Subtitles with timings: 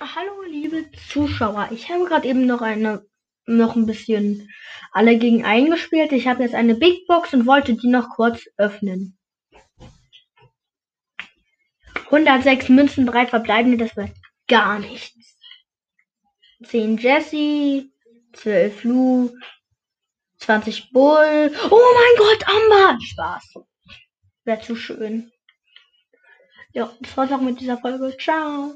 [0.00, 1.68] Hallo, liebe Zuschauer.
[1.70, 3.06] Ich habe gerade eben noch eine,
[3.46, 4.50] noch ein bisschen
[4.90, 6.10] alle gegen eingespielt.
[6.10, 9.16] Ich habe jetzt eine Big Box und wollte die noch kurz öffnen.
[12.06, 14.10] 106 Münzen bereit verbleibende, das wird
[14.48, 15.38] gar nichts.
[16.64, 17.88] 10 Jesse,
[18.32, 19.30] 12 Lu,
[20.38, 21.54] 20 Bull.
[21.70, 22.98] Oh mein Gott, Amber!
[23.00, 23.54] Spaß.
[24.44, 25.30] Wäre zu schön.
[26.72, 28.16] Ja, das war's auch mit dieser Folge.
[28.18, 28.74] Ciao.